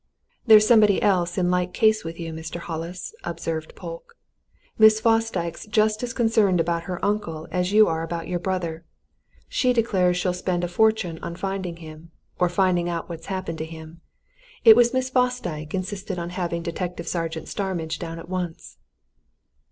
[0.47, 2.57] "There's somebody else in like case with you, Mr.
[2.59, 4.17] Hollis," observed Polke.
[4.79, 8.83] "Miss Fosdyke's just as concerned about her uncle as you are about your brother.
[9.47, 12.09] She declares she'll spend a fortune on finding him
[12.39, 14.01] or finding out what's happened to him.
[14.65, 18.77] It was Miss Fosdyke insisted on having Detective Sergeant Starmidge down at once."